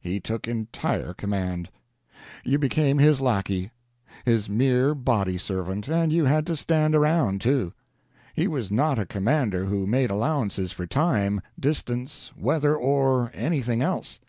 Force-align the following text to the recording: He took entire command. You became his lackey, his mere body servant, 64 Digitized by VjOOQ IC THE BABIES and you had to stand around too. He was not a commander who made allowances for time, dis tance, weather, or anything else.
He 0.00 0.18
took 0.18 0.48
entire 0.48 1.12
command. 1.12 1.68
You 2.42 2.58
became 2.58 2.96
his 2.96 3.20
lackey, 3.20 3.70
his 4.24 4.48
mere 4.48 4.94
body 4.94 5.36
servant, 5.36 5.84
64 5.84 5.84
Digitized 5.84 5.84
by 5.84 5.84
VjOOQ 5.84 5.84
IC 5.84 5.84
THE 5.84 5.90
BABIES 5.90 6.02
and 6.04 6.12
you 6.14 6.24
had 6.24 6.46
to 6.46 6.56
stand 6.56 6.94
around 6.94 7.40
too. 7.42 7.72
He 8.32 8.48
was 8.48 8.70
not 8.70 8.98
a 8.98 9.04
commander 9.04 9.64
who 9.66 9.86
made 9.86 10.08
allowances 10.08 10.72
for 10.72 10.86
time, 10.86 11.42
dis 11.60 11.82
tance, 11.82 12.32
weather, 12.34 12.74
or 12.74 13.30
anything 13.34 13.82
else. 13.82 14.20